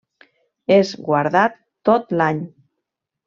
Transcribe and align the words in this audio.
És 0.75 0.93
guardat 1.09 1.59
tot 1.91 2.17
l'any. 2.21 2.41